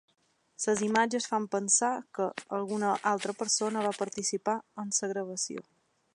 [0.61, 2.29] Les imatges fan pensar que
[2.61, 5.69] alguna altra persona va participar en la gravació.